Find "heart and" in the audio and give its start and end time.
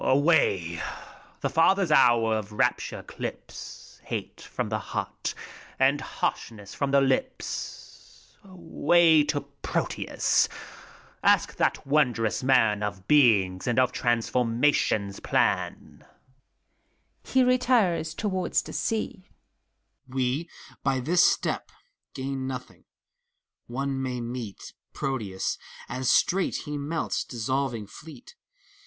4.79-6.01